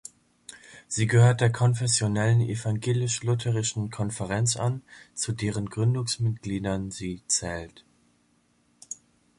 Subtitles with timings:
[0.87, 4.81] Sie gehört der Konfessionellen Evangelisch-Lutherischen Konferenz an,
[5.13, 7.85] zu deren Gründungsmitgliedern sie zählt.